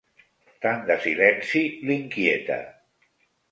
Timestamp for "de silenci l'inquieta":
0.87-2.61